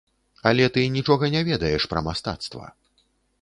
[0.51, 2.65] Але ты нічога не ведаеш пра мастацтва.